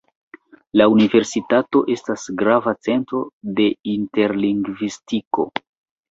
La 0.79 0.85
universitato 0.91 1.81
estas 1.95 2.23
grava 2.41 2.73
centro 2.87 3.19
de 3.59 3.67
interlingvistiko. 3.91 5.47